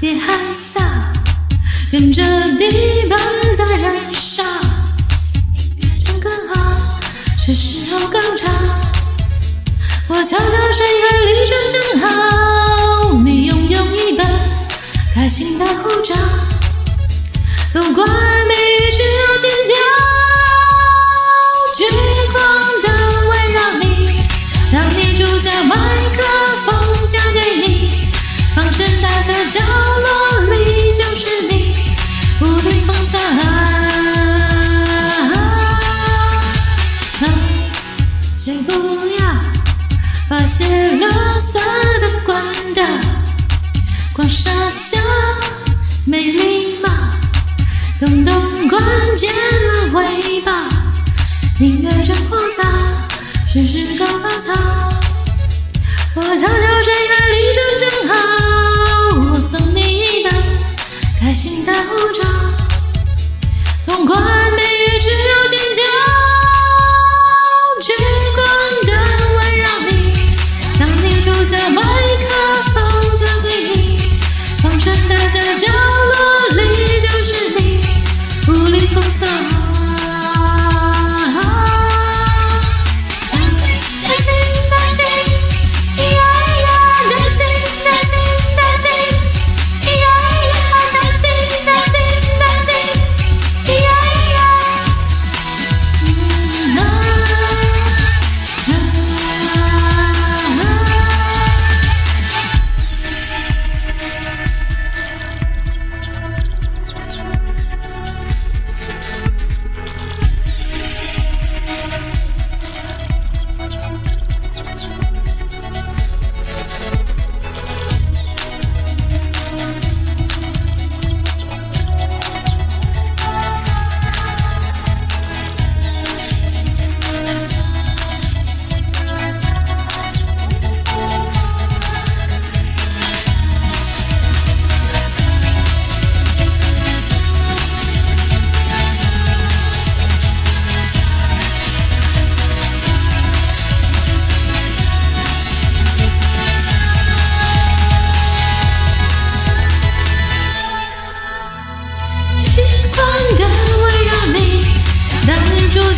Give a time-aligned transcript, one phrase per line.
[0.00, 0.32] 别害
[0.74, 0.80] 臊，
[1.92, 2.22] 跟着
[2.58, 3.18] 地板
[3.56, 4.42] 在燃烧。
[6.04, 7.00] 唱歌好，
[7.38, 8.50] 是时候歌唱。
[10.08, 14.26] 我悄悄谁还立正正好，你拥有一本
[15.14, 16.14] 开心的护照。
[17.72, 18.04] 都怪。
[28.68, 31.72] 大声大笑，角落里就是你，
[32.40, 33.16] 不听风骚。
[38.44, 39.18] 谁不要
[40.28, 40.64] 把泄
[40.98, 41.06] 露
[41.40, 41.60] 色
[42.00, 42.84] 的关掉？
[44.12, 44.98] 光傻笑
[46.04, 46.88] 没礼貌，
[48.00, 48.82] 动动关
[49.16, 50.50] 节拉尾巴。
[51.60, 52.64] 音乐真聒噪，
[53.52, 54.52] 只是高高草。
[56.16, 57.85] 我悄悄睡在凌晨。